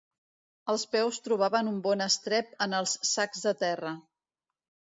Els 0.71 0.85
peus 0.95 1.19
trobaven 1.27 1.69
un 1.73 1.77
bon 1.89 2.03
estrep 2.07 2.51
en 2.67 2.73
els 2.81 2.97
sacs 3.13 3.47
de 3.49 3.57
terra 3.63 3.93